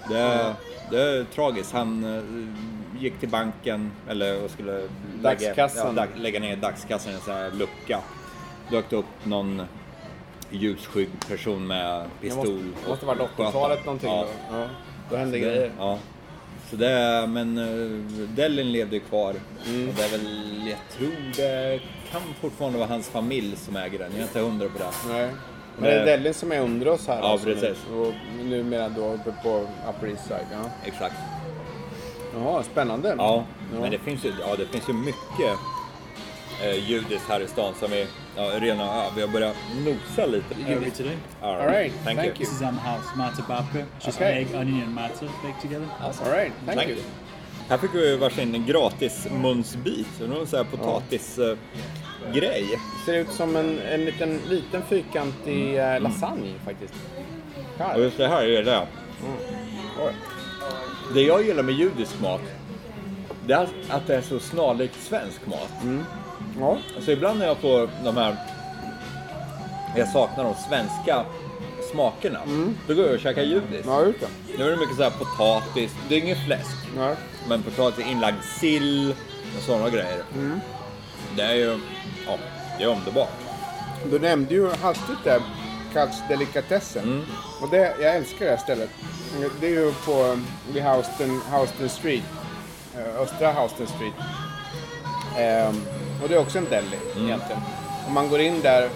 [0.09, 0.53] det, är-
[0.91, 1.71] det är tragiskt.
[1.73, 4.87] Han eh, gick till banken eller och skulle lägga,
[5.21, 5.85] Dagskassan.
[5.87, 7.99] ja, dag, lägga ner dagskassan i en sån här lucka.
[8.71, 9.61] Dök det upp någon
[10.51, 12.37] ljusskygg person med pistol.
[12.37, 12.51] måste,
[12.85, 13.85] det måste och sköt 80-talet han.
[13.85, 14.25] någonting Ja.
[14.51, 14.57] då.
[14.57, 14.65] Ja.
[15.09, 15.59] Då hände grejer.
[15.61, 15.97] det, ja.
[16.69, 19.35] Så det, men uh, Dellen levde ju kvar.
[19.67, 19.89] Mm.
[19.89, 20.27] Och det är väl,
[20.67, 21.79] jag tror det
[22.11, 24.11] kan fortfarande vara hans familj som äger den.
[24.11, 25.13] Jag är inte hundra på det.
[25.13, 25.29] Nej.
[25.75, 27.17] Men det är Dellin som är under oss här.
[27.17, 27.77] Ja, alltså, precis.
[27.91, 27.97] nu.
[27.97, 30.45] Och numera då uppe på Upper East Side.
[30.51, 30.69] Ja.
[30.85, 31.15] Exakt.
[32.35, 33.15] Jaha, spännande.
[33.17, 33.79] Ja, Ja.
[33.81, 35.57] men det finns ju, ja, det finns ju mycket
[36.63, 40.55] eh, judiskt här i stan som vi, ja, redan, ja, vi har börjat nosa lite.
[40.77, 41.17] Over today.
[41.41, 42.45] All All right, Thank, thank you.
[42.45, 44.33] This is um, house matzo babka, just Okay.
[44.41, 45.87] egg, onion, and matzo baked together.
[46.01, 46.95] All right, thank, Thank you.
[46.97, 47.03] you.
[47.69, 50.07] Här fick vi varsin gratis munsbit.
[50.21, 51.51] En sån här potatisgrej.
[52.25, 52.65] Eh, grej.
[53.05, 56.93] Ser ut som en, en liten, liten fyrkantig eh, lasagne faktiskt.
[57.77, 57.97] Och Här.
[57.99, 58.87] just det här är det.
[60.05, 60.13] Oj.
[61.13, 62.41] Det jag gillar med judisk mat,
[63.45, 65.71] det är att det är så snarlikt svensk mat.
[66.59, 66.77] Ja.
[66.95, 68.35] Alltså ibland när jag får de här,
[69.95, 71.25] jag saknar de svenska
[71.91, 72.39] smakerna,
[72.87, 73.85] då går jag och käkar judiskt.
[73.85, 74.27] Ja, just det.
[74.57, 77.13] Nu är det mycket så här potatis, det är inget fläsk, Ja.
[77.49, 79.15] men potatis, inlagd sill
[79.57, 80.23] och sådana grejer.
[81.35, 81.79] Det är ju,
[82.27, 82.37] ja,
[82.77, 83.29] det är underbart.
[84.11, 85.41] Du nämnde ju hastigt där
[85.93, 87.03] Katzdelikatessen.
[87.03, 87.25] Mm.
[87.61, 88.89] Och det, jag älskar det här stället.
[89.61, 90.39] Det är ju på
[90.73, 92.23] vid Houston, Houston Street.
[92.97, 94.13] eh, Östra Houston Street.
[95.37, 95.81] Ehm,
[96.23, 97.25] och det är också en deli Mm.
[97.25, 97.61] egentligen.
[98.05, 98.89] Och man går in där.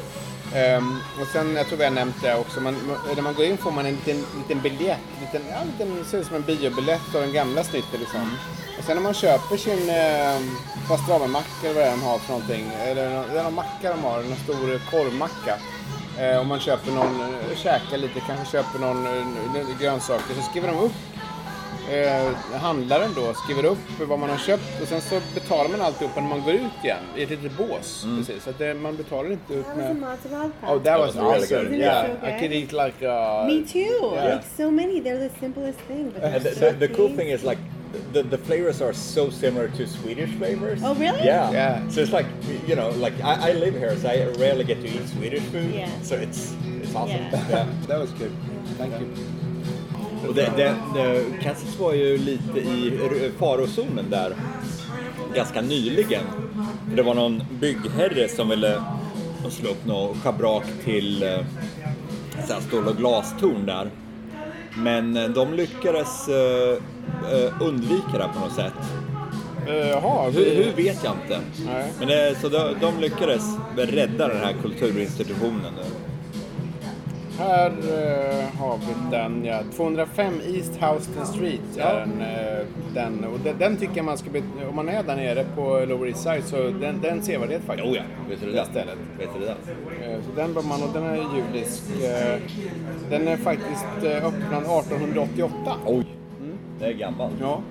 [0.55, 2.75] ehm, och sen, jag tror vi har nämnt det också, man,
[3.15, 4.99] när man går in får man en liten, liten biljett.
[5.21, 8.37] Liten, ja, liten, ser ut som en biobiljett av den gamla snittet liksom.
[8.77, 10.55] Och sen när man köper sin, ehm,
[10.87, 12.71] pastramimackor eller vad det är de har för någonting.
[12.79, 15.57] Eller det är någon macka de har, en stor korvmacka.
[16.19, 20.67] Eh, om man köper någon, eh, käkar lite, kanske köper någon eh, grönsaker, så skriver
[20.67, 20.91] de upp
[21.91, 26.21] eh, handlaren då skriver upp vad man har köpt och sen så betalar man alltihopa
[26.21, 28.05] när man går ut igen i ett litet bås.
[28.17, 29.93] Precis, så att det, man betalar inte ut That was a
[30.61, 30.71] med...
[30.71, 31.73] Oh, that was really awesome.
[31.75, 33.01] it Yeah, so I could eat like...
[33.01, 34.15] Uh, Me too.
[34.15, 34.35] Yeah.
[34.35, 36.11] Like so many, they're the simplest thing.
[36.13, 37.59] But they're the, so the, the cool thing is like
[38.13, 40.81] the, the flavors are so similar to Swedish flavors.
[40.83, 41.23] Oh, really?
[41.23, 41.51] Yeah.
[41.51, 41.89] Yeah.
[41.89, 42.25] So it's like
[42.67, 45.73] you know, like I, I live here, so I rarely get to eat Swedish food.
[45.73, 45.89] Yeah.
[46.01, 47.17] So it's it's awesome.
[47.17, 47.49] Yeah.
[47.49, 48.31] yeah, that was good.
[48.77, 49.42] Thank you.
[50.27, 52.99] Och det, det, det, Kansas var ju lite i
[53.39, 54.35] farozonen där
[55.35, 56.23] ganska nyligen.
[56.95, 58.81] Det var någon byggherre som ville
[59.49, 61.39] slå upp något schabrak till eh,
[62.47, 63.89] så här stål och glastorn där.
[64.77, 66.77] Men eh, de lyckades eh,
[67.61, 68.73] undvika det på något sätt.
[69.67, 71.39] Jaha, Hur, hur vet jag inte.
[71.65, 71.91] Nej.
[71.99, 73.43] Men det, så de, de lyckades
[73.77, 75.73] rädda den här kulturinstitutionen.
[75.75, 76.12] nu.
[77.37, 79.59] Här eh, har vi den, ja.
[79.75, 83.23] 205 East Houston Street är den, eh, den.
[83.23, 86.07] Och den, den tycker jag man ska, bli, om man är där nere på Lower
[86.07, 87.87] East Side så den, den sevärdhet faktiskt.
[87.89, 88.97] Jo ja, vet du det stället.
[89.19, 89.51] Vet du det?
[90.05, 91.83] Eh, Så den bör man, och den är judisk.
[92.03, 92.39] eh,
[93.09, 95.75] Den är faktiskt eh, öppnad 1888.
[95.85, 96.05] Oj,
[96.79, 97.33] det är gammalt.
[97.41, 97.61] Ja.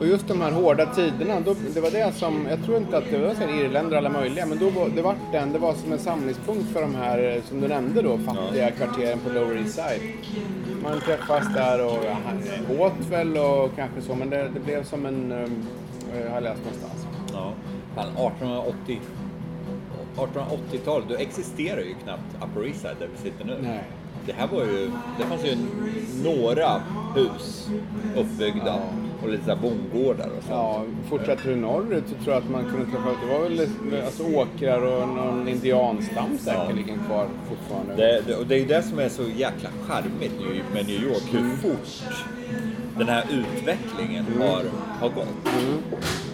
[0.00, 3.10] Och just de här hårda tiderna, då, det var det som, jag tror inte att
[3.10, 5.74] det var så här irländare alla möjliga, men då var, det var den, det var
[5.74, 9.56] som en samlingspunkt för de här, eh, som du nämnde då, fattiga kvarteren på Lower
[9.56, 10.02] East Side.
[10.82, 12.42] Man träffas där och ja, han
[12.78, 15.66] åt väl och kanske så, men det, det blev som en, um,
[16.24, 17.06] jag har läst någonstans.
[17.32, 17.52] Ja.
[17.94, 19.00] Fan, 1880
[20.16, 23.58] 1880-talet, då existerar ju knappt Upper East Side där vi sitter nu.
[23.62, 23.84] Nej.
[24.26, 25.56] Det här var ju, det fanns ju
[26.24, 26.82] några
[27.14, 27.68] hus
[28.16, 28.78] uppbyggda
[29.22, 30.50] och lite så bondgårdar och sånt.
[30.50, 34.24] Ja, fortsätter du norrut så tror jag att man kunde träffa, det var väl alltså,
[34.24, 37.96] åkrar och någon indianstam säkerligen kvar fortfarande.
[37.96, 41.02] Det, det, och det är ju det som är så jäkla charmigt nu med New
[41.02, 42.02] York, hur fort
[42.98, 44.64] den här utvecklingen har,
[45.00, 46.29] har gått.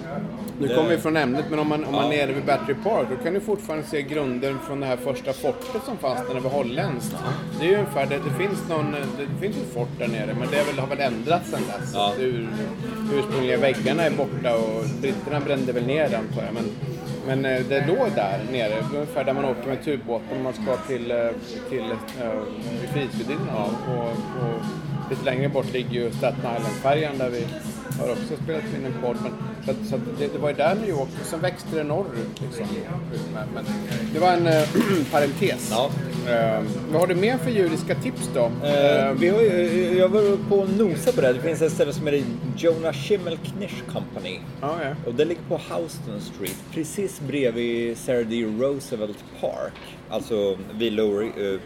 [0.61, 3.07] Nu kommer vi från ämnet, men om man, om man är nere vid Battery Park
[3.11, 6.41] då kan du fortfarande se grunden från det här första fortet som fanns där det
[6.41, 7.17] var holländskt.
[7.61, 10.49] Det är ju ungefär, det, det finns någon, det finns ett fort där nere men
[10.51, 11.91] det väl, har väl ändrats sedan dess.
[11.95, 12.15] Ja.
[12.19, 12.49] Ur,
[13.15, 16.55] ursprungliga väggarna är borta och britterna brände väl ner den tror jag.
[16.55, 16.65] Men,
[17.27, 20.77] men eh, det låg där nere, ungefär där man åker med tubbåten om man ska
[20.77, 21.17] till, eh,
[21.69, 22.43] till uh,
[22.93, 23.77] Frihetsgudinnan.
[23.89, 24.09] Och,
[24.43, 24.61] och
[25.11, 27.47] lite längre bort ligger ju Staten Island-färjan där vi
[27.99, 29.17] har också spelat in en podd.
[29.23, 29.33] Men,
[29.65, 32.41] så att, så att det, det var ju där New York, sen växte det norrut.
[32.41, 32.67] Liksom.
[33.55, 33.65] Men,
[34.13, 34.63] det var en äh,
[35.13, 35.69] parentes.
[35.71, 35.91] Ja.
[36.29, 38.45] Eh, vad har du mer för judiska tips då?
[38.45, 41.33] Eh, vi har ju, jag var på nosa på det.
[41.33, 42.25] Det finns ett ställe som heter
[42.57, 44.39] Jonah Schimmel Knish Company.
[44.61, 44.95] Ja, ja.
[45.07, 48.45] Och det ligger på Houston Street, precis bredvid Sarah D.
[48.45, 49.73] Roosevelt Park.
[50.11, 51.61] Alltså vid Lower, eh,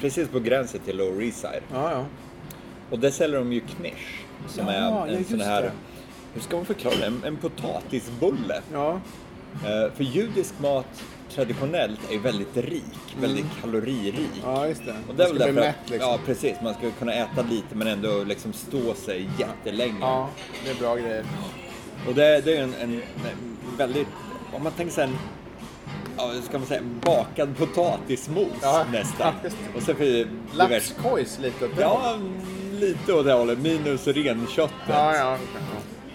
[0.00, 1.62] precis på gränsen till Lower East Side.
[1.72, 2.06] Ja, ja.
[2.90, 4.21] Och där säljer de ju knish.
[4.48, 5.72] Som Ja, är ja, en just sån här, det.
[6.34, 7.06] hur ska man förklara det?
[7.06, 8.62] En, en potatisbulle.
[8.72, 9.00] ja.
[9.64, 11.02] Eh, för judisk mat
[11.34, 14.14] traditionellt är väldigt rik, väldigt kaloririk.
[14.42, 14.54] Mm.
[14.54, 14.94] Ja, just det.
[15.08, 16.10] Och det Man ska bli mätt liksom.
[16.10, 16.56] Ja, precis.
[16.62, 19.96] Man ska kunna äta lite men ändå liksom stå sig jättelänge.
[20.00, 20.28] Ja,
[20.64, 21.24] det är bra grejer.
[22.08, 24.08] Och det, det är en, en, en väldigt,
[24.52, 25.18] om man tänker sig en,
[26.16, 29.34] ja, ska man säga, bakad potatismos Ja, nästan.
[29.42, 29.50] ja.
[29.76, 30.28] Och så för
[31.38, 31.70] lite åt.
[31.78, 32.16] Ja,
[32.82, 33.58] lite åt det hållet.
[33.58, 34.72] Minus renköttet.
[34.88, 35.38] Ja, ja.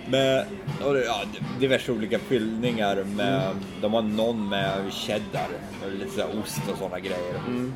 [0.09, 0.45] Med
[0.85, 1.21] och det, ja,
[1.59, 2.95] diverse olika fyllningar.
[3.15, 3.57] Med, Mm.
[3.81, 5.47] De har någon med cheddar,
[5.85, 7.35] och lite så ost och sådana grejer.
[7.47, 7.73] Mm.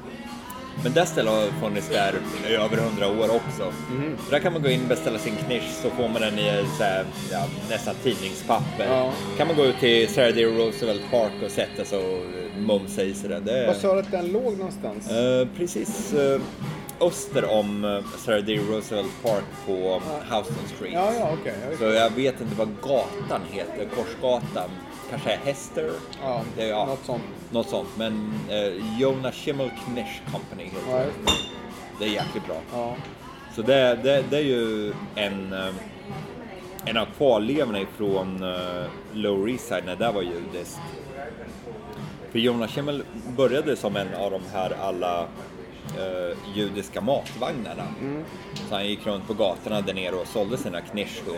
[0.84, 2.13] Men det stället har funnits där
[2.49, 3.73] i över hundra år också.
[3.91, 4.17] Mm.
[4.25, 6.65] Så där kan man gå in och beställa sin knish så får man den i
[6.77, 8.86] så här, ja, nästan tidningspapper.
[8.88, 9.12] Ja.
[9.38, 10.45] kan man gå ut till Sarah D.
[10.45, 12.25] Roosevelt Park och sätta sig och
[12.62, 13.39] mumsa i sig det.
[13.39, 15.12] det Vad sa du att den låg någonstans?
[15.12, 16.41] Eh, precis eh,
[17.02, 18.60] öster om eh, Sarah D.
[18.70, 20.94] Roosevelt Park på Houston Street.
[20.94, 21.38] Ja, ja.
[21.46, 24.70] Ja, Så jag vet inte vad gatan heter, Korsgatan.
[25.10, 25.92] Kanske Hester?
[26.24, 27.24] Ja, Det ja, något sånt.
[27.52, 27.90] Något sånt.
[27.98, 31.12] Men eh, Jonah Schimmel Knish Company heter Ja, det.
[32.00, 32.06] det.
[32.06, 32.56] Är jäkligt bra.
[32.74, 32.96] Ja.
[33.56, 35.74] Så det, det, det är ju en, eh,
[36.86, 38.84] en av kvarlevorna ifrån uh,
[39.14, 40.80] Lower East Side när det var judiskt.
[42.32, 43.04] För Jonah Schimmel
[43.38, 45.28] började som en av de här alla
[45.97, 47.88] eh, judiska matvagnarna.
[48.69, 51.34] Så han gick runt på gatorna där nere och sålde sina knish då.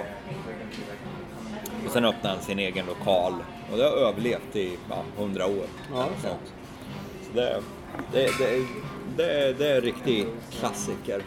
[1.85, 3.33] Och sen öppnade han sin egen lokal
[3.71, 5.65] och det har överlevt i ja, 100 år.
[5.93, 6.53] Ja, sånt.
[7.27, 7.61] Så det,
[8.11, 8.65] det, det,
[9.17, 10.27] det, det är en riktig
[10.59, 11.23] klassiker.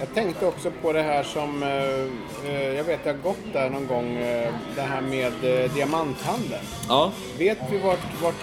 [0.00, 3.70] Jag tänkte också på det här som, eh, eh, jag vet jag har gått där
[3.70, 5.32] någon gång, eh, det här med
[5.74, 6.62] diamanthandeln.
[6.88, 7.12] Ja.
[7.38, 8.34] Vet vi vart, vart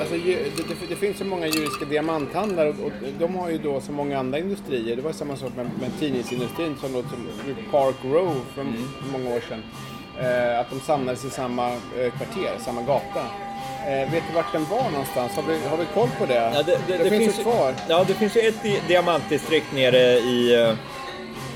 [0.00, 3.80] alltså, det, det, det finns så många juridiska diamanthandlare och, och de har ju då
[3.80, 4.96] så många andra industrier.
[4.96, 7.26] Det var samma sak med, med tidningsindustrin som låg som
[7.70, 8.88] Park Row för Mm.
[9.12, 9.62] många år sedan.
[10.60, 11.76] Att de samlades i samma
[12.16, 13.24] kvarter, samma gata.
[13.88, 15.32] Eh, vet du vart den var någonstans?
[15.36, 16.34] Har vi, har vi koll på det?
[16.54, 17.74] Ja, det, det, det finns, ju kvar.
[17.88, 20.54] Ja, det finns ju ett di- diamantdistrikt nere i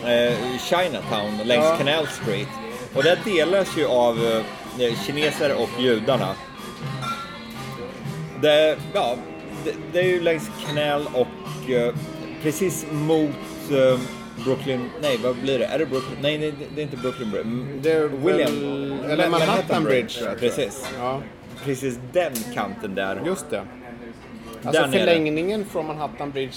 [0.04, 1.76] eh, eh, Chinatown längs Ja.
[1.76, 2.48] Canal Street.
[2.94, 4.42] Och det delas ju av
[4.78, 6.28] eh, kineser och judarna.
[8.42, 9.14] Det, ja,
[9.64, 11.94] det, det är ju längs Canal och eh,
[12.42, 13.30] precis mot
[13.70, 13.98] eh,
[14.44, 15.64] Brooklyn, nej vad blir det?
[15.64, 16.18] Är det Brooklyn?
[16.22, 17.48] Nej, nej det är inte Brooklyn Bridge.
[17.82, 19.00] Det är William.
[19.10, 20.38] eller Manhattan Bridge, tror jag.
[20.40, 20.86] Precis.
[20.98, 21.20] Ja,
[21.64, 23.22] Precis den kanten där.
[23.26, 23.62] just det.
[24.64, 24.98] Alltså Där nere.
[25.00, 26.56] förlängningen från Manhattan Bridge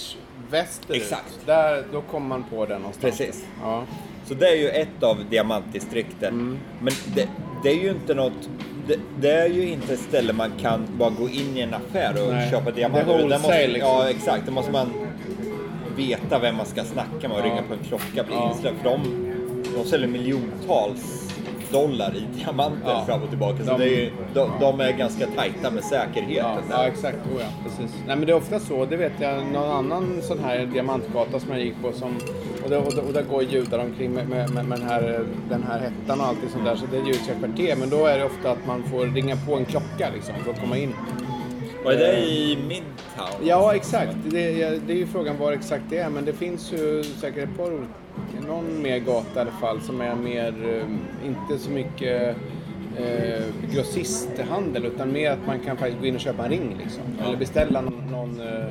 [0.50, 1.02] västerut.
[1.02, 1.38] Exakt.
[1.46, 3.18] Där, då kommer man på den någonstans.
[3.18, 3.44] Precis.
[3.62, 3.84] Ja.
[4.26, 6.34] Så det är ju ett av diamantdistrikten.
[6.34, 6.58] Mm.
[6.80, 7.28] Men det,
[7.62, 8.48] det är ju inte något...
[8.88, 12.26] Det, det är ju inte ett ställe man kan bara gå in i en affär
[12.26, 12.50] och Nej.
[12.50, 13.18] köpa diamanter.
[13.28, 13.90] Det är måste, liksom.
[13.90, 14.46] Ja, exakt.
[14.46, 14.92] Då måste man
[15.96, 17.44] veta vem man ska snacka med och Ja.
[17.44, 18.54] ringa på en klocka, bli Ja.
[18.62, 19.00] För de,
[19.76, 21.34] de säljer miljontals
[21.72, 23.04] dollar i diamanter Ja.
[23.06, 23.64] fram och tillbaka.
[23.64, 26.34] Så De- det är, ju- de, de är ganska tajta med säkerheten.
[26.70, 27.16] Ja, ja, exakt.
[27.16, 27.96] Oh, ja, precis.
[28.06, 28.84] Nej, men det är ofta så.
[28.84, 29.46] Det vet jag.
[29.46, 31.92] Någon annan sån här diamantgata som jag gick på.
[31.92, 32.16] Som,
[32.64, 35.24] och, där, och, där, och där går judar omkring med, med, med, med den, här,
[35.48, 36.76] den här hettan och allting sånt där.
[36.76, 37.76] Så det är judiska kvarter.
[37.76, 40.60] Men då är det ofta att man får ringa på en klocka liksom, för att
[40.60, 40.92] komma in.
[41.86, 43.46] Är det i Midtown?
[43.46, 44.16] Ja, exakt.
[44.24, 46.10] Det, ja, det är ju frågan var exakt det är.
[46.10, 47.70] Men det finns ju säkert ett par
[48.48, 52.36] någon mer gata i alla fall som är mer, eh, inte så mycket
[52.98, 53.42] eh,
[53.74, 57.02] grossisthandel utan mer att man kan faktiskt gå in och köpa en ring liksom.
[57.26, 58.66] Eller beställa någon, eh,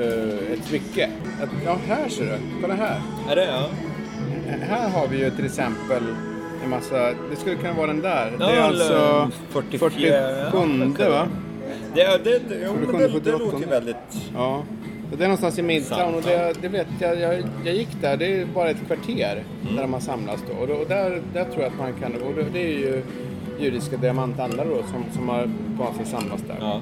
[0.00, 1.10] eh, ett smycke.
[1.42, 2.38] Att, ja, här ser du.
[2.62, 3.00] Kolla här.
[3.30, 3.66] Är det ja?
[4.60, 6.02] Här har vi ju till exempel
[6.64, 6.96] en massa,
[7.30, 8.32] det skulle kunna vara den där.
[8.38, 9.90] det är Ja, alltså eller 44,
[10.50, 11.28] 47 ja, va?
[11.96, 13.38] Det, det, det, jo, men 47, det, det 78.
[13.44, 13.96] låter ju väldigt...
[14.34, 14.62] Ja,
[15.18, 18.26] det är någonstans i Midtown och det, det vet jag, jag, jag gick där, det
[18.40, 19.74] är bara ett kvarter Mm.
[19.76, 20.54] där de har samlats då.
[20.62, 23.02] Och, och där, där tror jag att man kan, och det, det är ju
[23.60, 26.56] judiska diamanthandlare då som, som har vanligtvis samlats där.
[26.60, 26.80] Ja.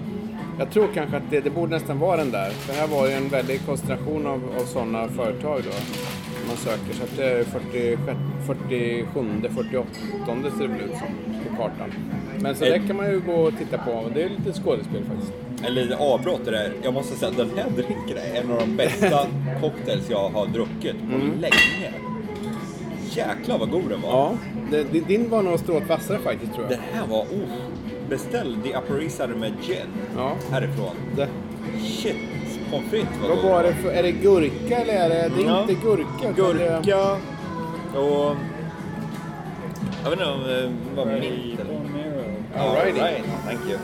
[0.58, 2.50] Jag tror kanske att det, det borde nästan vara den där.
[2.50, 5.70] För här var ju en väldig koncentration av, av sådana företag då.
[5.72, 8.00] som Man söker, så att det är 46,
[8.46, 9.16] 47,
[9.54, 9.86] 48
[10.58, 11.92] ser det väl ut som kartan.
[12.40, 12.72] Men så Eh.
[12.72, 15.32] det kan man ju gå och titta på det är lite skådespel faktiskt.
[15.66, 16.72] Eller lite avbrott i det där.
[16.82, 19.26] Jag måste säga att den här drinken är en av de bästa
[19.60, 21.92] cocktails jag har druckit på länge.
[23.10, 24.10] Jäklar vad god den var.
[24.10, 24.32] Ja,
[24.70, 26.70] det, det- din var nog strået vassare faktiskt tror jag.
[26.78, 27.20] Den här var...
[27.22, 27.48] Oh,
[28.08, 29.76] beställ The Side med gin
[30.16, 30.32] Ja.
[30.50, 30.94] härifrån.
[31.16, 31.28] Det,
[31.82, 32.16] Shit,
[32.70, 35.42] pommes frites vad vad god var det för, är det gurka eller är det, det
[35.42, 35.60] är Ja.
[35.60, 36.30] inte gurka?
[36.30, 37.16] utan det- Gurka
[38.00, 38.36] och...
[40.04, 41.74] Jag vet inte om det var Ready, mint eller...
[42.58, 43.00] Alrighty.
[43.00, 43.78] All right, thank you.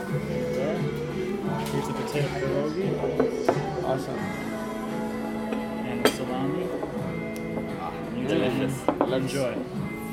[1.73, 2.89] Here's the potato pierogi
[3.87, 4.11] Alltså,
[5.91, 6.65] and salami.
[8.27, 8.73] Delicious.
[9.13, 9.53] Enjoy.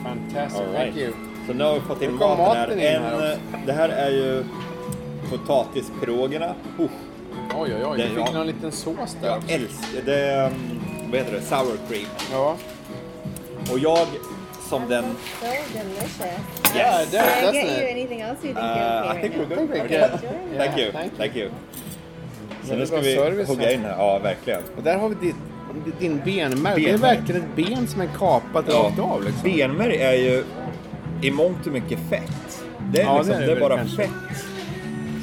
[0.05, 0.97] fantastic, All thank right.
[0.97, 1.13] you.
[1.47, 2.67] Så nu har vi fått in kom maten här.
[2.67, 4.45] maten in En, här eh, det här är ju
[5.31, 6.55] potatispirogerna.
[6.79, 6.87] Uh,
[7.57, 7.99] Oj, oj, oj.
[7.99, 10.21] Det- Du fick någon liten sås där jag älskar det.
[10.21, 10.53] är, um,
[11.11, 11.41] Vad heter det?
[11.43, 12.07] Sour cream.
[12.33, 12.57] Ja.
[13.73, 13.99] Och jag
[14.69, 15.05] som den...
[15.05, 16.21] So delicious.
[16.77, 19.71] Yeah, Can I get you anything else you think Uh, I think we're good.
[19.71, 19.81] Okay.
[19.85, 20.03] Okay.
[20.03, 20.59] Enjoy.
[20.59, 20.93] Thank you.
[20.93, 21.19] thank you.
[21.19, 21.51] Thank you.
[22.65, 23.91] Så nu ska vi service hugga in här.
[23.99, 24.61] Ja, verkligen.
[24.77, 25.37] Och där har vi ditt,
[25.99, 26.85] din benmärg.
[26.85, 28.75] Det är verkligen ett ben som är kapat Ja.
[28.75, 29.43] rakt av liksom.
[29.43, 30.45] Benmärg är ju
[31.23, 32.65] i mångt och mycket fett.
[32.93, 33.97] Det är, Ja, liksom, det är det det bara kanske.
[34.03, 34.11] fett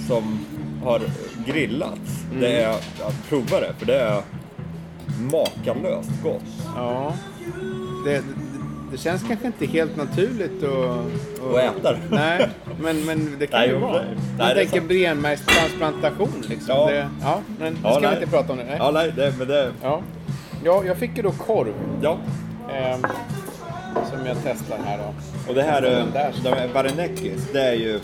[0.08, 0.46] som
[0.84, 1.02] har
[1.46, 2.24] grillats.
[2.30, 2.42] Mm.
[2.42, 2.70] Det är
[3.08, 4.22] att prova det, för det är
[5.32, 6.42] makalöst gott.
[6.76, 7.14] Ja.
[8.06, 8.24] Det,
[8.86, 11.42] det, det känns kanske inte helt naturligt att...
[11.44, 12.00] Och äta det.
[12.10, 12.50] Nej,
[12.82, 13.92] men, men det kan Nej, ju vara.
[13.94, 14.06] nej.
[14.16, 16.76] Man Nej, det tänker benmärgstransplantation liksom.
[16.76, 16.90] Ja.
[16.90, 18.64] Det, ja, men nu Ja, ska vi inte prata om det.
[18.64, 18.76] Nej.
[18.80, 19.72] Ja, nej, det, men det...
[19.82, 20.02] Ja.
[20.64, 21.74] ja, jag fick ju då korv.
[22.02, 22.18] Ja.
[22.74, 23.02] ehm,
[24.12, 25.14] som jag testar här då.
[25.50, 28.00] Och det här, Och eh, de här Varenekis, det är ju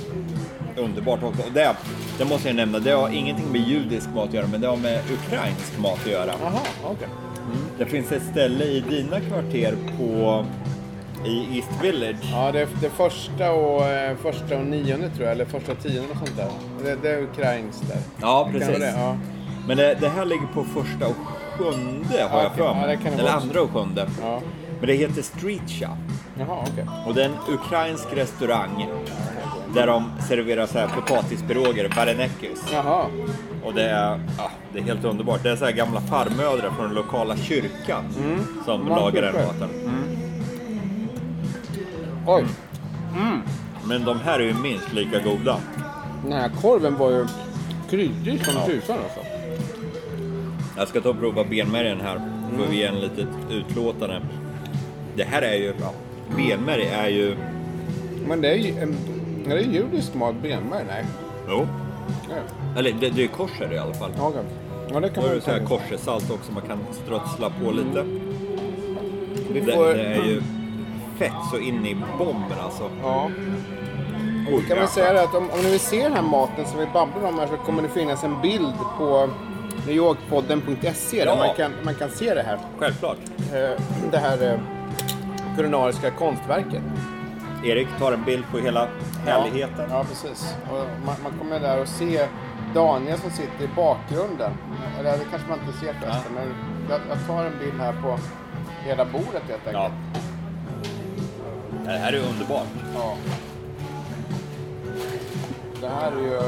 [0.78, 1.42] underbart också.
[1.42, 1.76] Och det,
[2.18, 4.78] det måste jag nämna, det har ingenting med judisk mat att göra, men det har
[4.78, 6.32] med ukrainsk mat att göra.
[6.42, 7.08] Jaha, okej.
[7.82, 10.46] Det finns ett ställe i dina kvarter på
[11.26, 12.30] i East Village.
[12.32, 16.12] Ja, det, det första och, eh, första och nionde tror jag, eller första och tionde
[16.12, 16.48] och sånt där.
[16.84, 17.98] Det, det är ukrainskt där.
[18.22, 18.80] Ja, precis.
[18.80, 18.94] det?
[18.98, 19.18] Ja.
[19.68, 21.16] Men det, det här ligger på första och
[21.58, 22.88] sjunde har Ja, jag för Ja, mig.
[22.98, 24.10] det kan det Eller andra och sjunde.
[24.22, 24.42] ja.
[24.80, 25.98] Men det heter Street Shop.
[26.40, 26.86] Jaha, okej.
[27.08, 28.88] Och det är en ukrainsk restaurang
[29.74, 32.66] Där de serverar så här potatispiroger, barenekis.
[32.74, 33.06] Jaha.
[33.64, 35.44] Och det är, ja, det är helt underbart.
[35.44, 38.04] Det är så här gamla farmödrar från den lokala kyrkan
[38.66, 39.70] som Man lagar den maten.
[42.28, 42.46] Oj.
[43.86, 45.58] Men de här är ju minst lika goda.
[46.24, 47.26] Den här korven var ju
[47.90, 49.20] kryddig som tusan alltså.
[50.78, 52.22] Jag ska ta och prova benmärgen här.
[52.58, 54.22] Får vi ge en litet utlåtande.
[55.16, 55.94] Det här är ju, ja,
[56.36, 57.36] benmärg är ju,
[58.28, 58.98] Men det är ju en,
[59.48, 60.84] är det judisk mat, benmärg?
[60.88, 61.06] Nej.
[61.50, 61.68] jo.
[62.30, 62.38] Nej.
[62.78, 64.12] Eller det, det är korser i alla fall.
[64.18, 64.42] Ja, okej.
[64.94, 65.68] ja, det kan Då är man det så här säga.
[65.70, 68.04] korsesalt också, man kan strötsla på lite.
[69.54, 70.42] Vi Det, får, det är ju
[71.18, 72.90] fett så in i bomben alltså.
[73.04, 73.30] Ja.
[74.54, 76.80] Oj, Kan man säga det att om, om ni vill se den här maten som
[76.80, 79.30] vi babblar om här så kommer det finnas en bild på
[79.88, 81.36] newyorkpodden.se där Ja.
[81.36, 82.58] man kan, man kan se det här.
[82.80, 83.18] Självklart.
[83.54, 84.60] Eh, Det här eh,
[85.58, 86.82] kulinariska konstverket.
[87.64, 88.88] Erik tar en bild på hela
[89.26, 89.86] härligheten.
[89.90, 90.56] Ja, ja precis.
[90.72, 92.28] Och man, man kommer där och se
[92.74, 94.52] Daniel som sitter i bakgrunden.
[95.00, 96.34] Eller det kanske man inte ser förresten.
[96.34, 96.54] Men
[96.90, 98.20] jag, jag tar en bild här på
[98.84, 99.74] hela bordet helt enkelt.
[99.74, 99.92] Ja.
[101.86, 102.68] Det här är underbart.
[102.96, 103.16] Ja.
[105.82, 106.42] Det här är ju...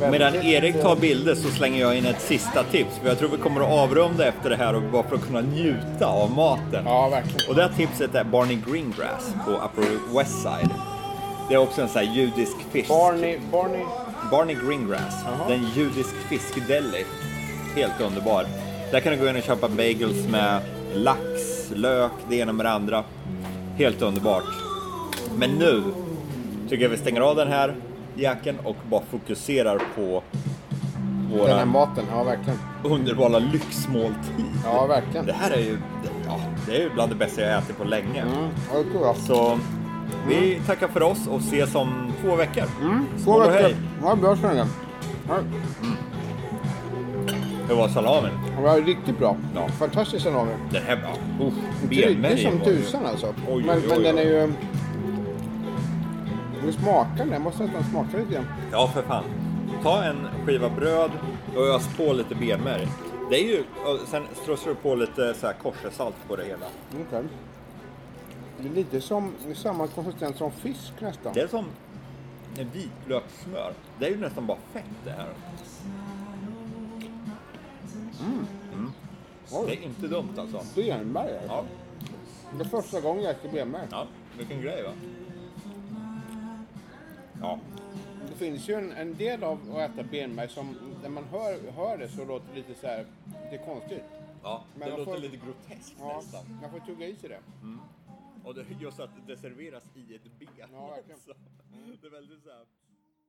[0.00, 2.98] Medan Erik tar bilder så slänger jag in ett sista tips.
[3.02, 5.40] För jag tror vi kommer att avrunda efter det här och bara för att kunna
[5.40, 6.84] njuta av maten.
[6.84, 7.50] Ja, verkligen.
[7.50, 10.70] Och det här tipset är Barney Greengrass på Upper West Side.
[11.48, 12.88] Det är också en sån här judisk fisk.
[12.88, 13.84] Barney, Barney...
[14.30, 15.14] Barney Greengrass.
[15.24, 15.48] Jaha.
[15.48, 17.04] Det är en judisk fiskdeli.
[17.76, 18.46] Helt underbar.
[18.92, 20.60] Där kan du gå in och köpa bagels med
[20.94, 21.20] lax,
[21.74, 23.04] lök, det ena med det andra.
[23.76, 24.44] Helt underbart.
[25.36, 25.82] Men nu
[26.68, 27.74] tycker jag vi stänger av den här
[28.18, 30.22] jacken och bara fokuserar på
[31.30, 32.58] Den här våra maten, ja verkligen.
[32.84, 34.44] underbara lyxmåltid.
[34.64, 35.26] Ja, verkligen.
[35.26, 35.78] Det här är ju,
[36.26, 38.20] ja, det är ju bland det bästa jag ätit på länge.
[38.22, 39.16] Mm, ja, det tror jag.
[39.16, 39.58] Så
[40.28, 42.64] vi tackar för oss och ses om två veckor.
[42.64, 43.62] Två Skål och veckor.
[43.62, 43.76] hej!
[44.02, 44.66] Ja, bra så länge.
[45.28, 45.38] Ja,
[47.68, 48.30] Hur var salamin?
[48.56, 49.36] det var riktigt bra.
[49.54, 49.68] Ja.
[49.68, 50.50] Fantastisk salami.
[50.70, 51.54] Den här, ja, uff,
[51.88, 53.34] Kryddig benmärgen som var ju- tusan alltså.
[53.48, 54.04] oj, men, oj, men oj.
[54.04, 54.52] den är ju...
[56.68, 57.32] Hur smakar den?
[57.32, 58.46] Jag måste nästan smaka lite grann.
[58.72, 59.24] Ja, för fan.
[59.82, 61.10] Ta en skiva bröd
[61.56, 62.88] och ös på lite benmärg.
[63.30, 63.64] Det är ju,
[64.06, 66.66] sen strösslar du på lite så här korsesalt på det hela.
[67.06, 67.24] Okej.
[68.58, 71.32] Det är lite som samma konsistens som fisk nästan.
[71.34, 71.64] Det är som
[72.58, 73.72] en vitlökssmör.
[73.98, 75.28] Det är ju nästan bara fett det här.
[78.20, 78.92] Mm.
[79.66, 80.60] Det är inte dumt alltså.
[80.74, 81.30] Benmärg.
[81.48, 81.64] Ja,
[82.58, 83.86] Det är första gången jag äter benmärg.
[83.90, 84.06] ja
[84.38, 84.90] vilken grej va?
[87.40, 87.58] Ja,
[88.28, 91.98] Det finns ju en, en del av att äta benmärg som när man hör, hör
[91.98, 93.06] det så låter det lite så här,
[93.50, 94.02] det är konstigt.
[94.42, 96.58] ja Men det man låter får- lite groteskt Ja, nästan.
[96.62, 97.40] man får tugga i sig det.
[98.44, 100.68] Och det, just att det serveras i ett ben.
[100.72, 101.18] Ja, verkligen.
[101.18, 101.34] också.
[102.00, 102.64] Det är väldigt så här...